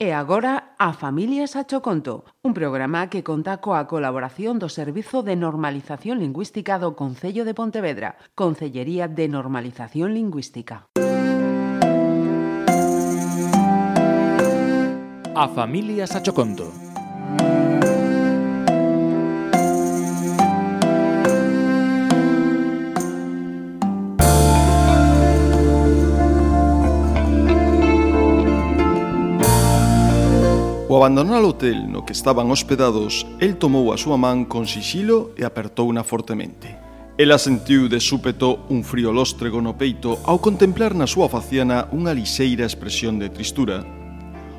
E 0.00 0.12
agora 0.12 0.74
a 0.80 0.96
Familias 0.96 1.56
a 1.56 1.68
Choconto, 1.68 2.24
un 2.42 2.56
programa 2.56 3.12
que 3.12 3.22
conta 3.22 3.60
coa 3.60 3.84
colaboración 3.84 4.56
do 4.56 4.72
Servizo 4.72 5.20
de 5.20 5.36
Normalización 5.36 6.18
Lingüística 6.18 6.80
do 6.80 6.96
Concello 6.96 7.44
de 7.44 7.52
Pontevedra, 7.52 8.16
Concellería 8.32 9.12
de 9.12 9.28
Normalización 9.28 10.16
Lingüística. 10.16 10.88
A 15.36 15.46
Familias 15.52 16.16
a 16.16 16.20
Choconto 16.24 16.89
Ao 30.90 30.98
abandonar 30.98 31.46
o 31.46 31.54
hotel 31.54 31.86
no 31.86 32.02
que 32.02 32.10
estaban 32.10 32.50
hospedados, 32.50 33.22
el 33.38 33.54
tomou 33.62 33.94
a 33.94 33.96
súa 33.96 34.18
man 34.18 34.42
con 34.42 34.66
sixilo 34.66 35.30
e 35.38 35.46
apertouna 35.46 36.02
fortemente. 36.02 36.74
Ela 37.14 37.38
sentiu 37.38 37.86
de 37.86 38.02
súpeto 38.02 38.66
un 38.66 38.82
frío 38.82 39.14
lóstrego 39.14 39.62
no 39.62 39.78
peito 39.78 40.18
ao 40.26 40.42
contemplar 40.42 40.98
na 40.98 41.06
súa 41.06 41.30
faciana 41.30 41.86
unha 41.94 42.10
lixeira 42.10 42.66
expresión 42.66 43.22
de 43.22 43.30
tristura. 43.30 43.86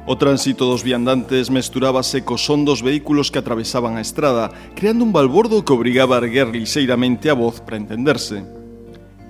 O 0.08 0.16
tránsito 0.16 0.72
dos 0.72 0.88
viandantes 0.88 1.52
mesturábase 1.52 2.24
co 2.24 2.40
son 2.40 2.64
dos 2.64 2.80
vehículos 2.80 3.28
que 3.28 3.44
atravesaban 3.44 4.00
a 4.00 4.06
estrada, 4.08 4.56
creando 4.72 5.04
un 5.04 5.12
balbordo 5.12 5.68
que 5.68 5.76
obrigaba 5.76 6.16
a 6.16 6.24
erguer 6.24 6.48
lixeiramente 6.48 7.28
a 7.28 7.36
voz 7.36 7.60
para 7.60 7.76
entenderse. 7.76 8.40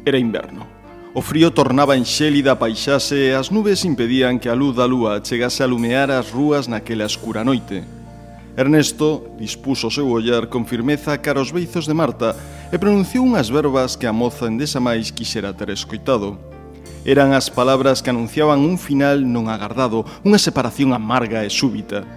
Era 0.06 0.22
inverno. 0.22 0.81
O 1.14 1.20
frío 1.20 1.52
tornaba 1.52 2.00
en 2.00 2.08
xélida 2.08 2.56
paisaxe 2.56 3.20
e 3.20 3.36
as 3.36 3.52
nubes 3.52 3.84
impedían 3.84 4.40
que 4.40 4.48
a 4.48 4.56
luz 4.56 4.80
da 4.80 4.88
lúa 4.88 5.20
chegase 5.20 5.60
a 5.60 5.68
lumear 5.68 6.08
as 6.08 6.32
rúas 6.32 6.72
naquela 6.72 7.04
escura 7.04 7.44
noite. 7.44 7.84
Ernesto 8.56 9.28
dispuso 9.36 9.92
o 9.92 9.92
seu 9.92 10.08
ollar 10.08 10.48
con 10.48 10.64
firmeza 10.64 11.20
cara 11.20 11.44
aos 11.44 11.52
beizos 11.52 11.84
de 11.84 11.92
Marta 11.92 12.32
e 12.72 12.80
pronunciou 12.80 13.28
unhas 13.28 13.52
verbas 13.52 14.00
que 14.00 14.08
a 14.08 14.16
moza 14.16 14.48
endesa 14.48 14.80
máis 14.80 15.12
quixera 15.12 15.52
ter 15.52 15.68
escoitado. 15.76 16.40
Eran 17.04 17.36
as 17.36 17.52
palabras 17.52 18.00
que 18.00 18.08
anunciaban 18.08 18.64
un 18.64 18.80
final 18.80 19.20
non 19.20 19.52
agardado, 19.52 20.08
unha 20.24 20.40
separación 20.40 20.96
amarga 20.96 21.44
e 21.44 21.52
súbita. 21.52 22.08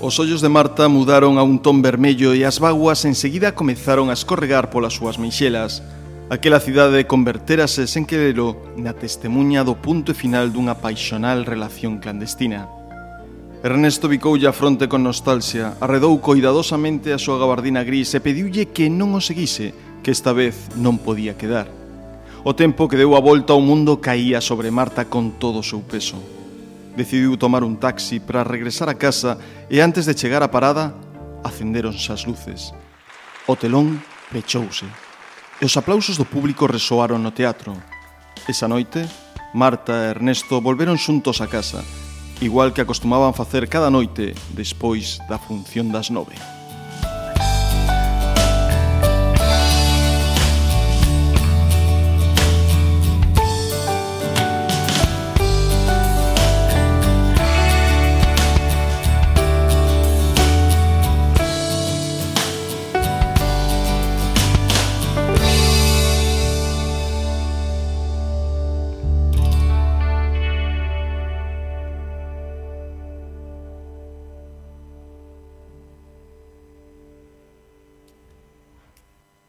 Os 0.00 0.16
ollos 0.16 0.40
de 0.40 0.48
Marta 0.48 0.88
mudaron 0.88 1.36
a 1.36 1.44
un 1.44 1.60
ton 1.60 1.84
vermello 1.84 2.32
e 2.32 2.40
as 2.48 2.56
vaguas 2.56 3.04
enseguida 3.04 3.52
comezaron 3.52 4.08
a 4.08 4.16
escorregar 4.16 4.72
polas 4.72 4.96
súas 4.96 5.20
meixelas. 5.20 5.84
Aquela 6.30 6.58
cidade 6.58 7.04
converterase 7.04 7.84
sen 7.84 8.08
querelo 8.08 8.56
na 8.80 8.96
testemunha 8.96 9.60
do 9.60 9.76
punto 9.76 10.16
final 10.16 10.48
dunha 10.48 10.72
paixonal 10.72 11.44
relación 11.44 12.00
clandestina. 12.00 12.64
Ernesto 13.60 14.08
bicoulle 14.08 14.48
a 14.48 14.56
fronte 14.56 14.88
con 14.88 15.04
nostalgia, 15.04 15.76
arredou 15.84 16.16
coidadosamente 16.24 17.12
a 17.12 17.20
súa 17.20 17.36
gabardina 17.36 17.84
gris 17.84 18.16
e 18.16 18.24
pediulle 18.24 18.72
que 18.72 18.88
non 18.88 19.12
o 19.12 19.20
seguise, 19.20 19.76
que 20.00 20.16
esta 20.16 20.32
vez 20.32 20.72
non 20.80 20.96
podía 20.96 21.36
quedar. 21.36 21.68
O 22.40 22.56
tempo 22.56 22.88
que 22.88 22.96
deu 22.96 23.12
a 23.12 23.20
volta 23.20 23.52
ao 23.52 23.60
mundo 23.60 24.00
caía 24.00 24.40
sobre 24.40 24.72
Marta 24.72 25.04
con 25.04 25.36
todo 25.36 25.60
o 25.60 25.66
seu 25.66 25.84
peso. 25.84 26.16
Decidiu 26.96 27.36
tomar 27.36 27.60
un 27.60 27.76
taxi 27.76 28.16
para 28.16 28.48
regresar 28.48 28.88
a 28.88 28.96
casa 28.96 29.36
e 29.68 29.84
antes 29.84 30.08
de 30.08 30.16
chegar 30.16 30.40
á 30.40 30.48
parada, 30.48 30.96
acenderonse 31.44 32.08
as 32.16 32.24
luces. 32.24 32.72
O 33.44 33.60
telón 33.60 34.00
pechouse. 34.32 34.88
E 35.64 35.66
os 35.66 35.78
aplausos 35.78 36.20
do 36.20 36.28
público 36.28 36.68
resoaron 36.68 37.24
no 37.24 37.32
teatro. 37.32 37.72
Esa 38.44 38.68
noite, 38.68 39.00
Marta 39.56 39.96
e 39.96 40.12
Ernesto 40.12 40.60
volveron 40.60 41.00
xuntos 41.00 41.40
a 41.40 41.48
casa, 41.48 41.80
igual 42.44 42.76
que 42.76 42.84
acostumaban 42.84 43.32
facer 43.32 43.64
cada 43.72 43.88
noite 43.88 44.36
despois 44.52 45.16
da 45.24 45.40
función 45.40 45.88
das 45.88 46.12
nove. 46.12 46.36